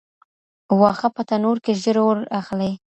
[0.79, 2.71] واښه په تنور کي ژر اور اخلي.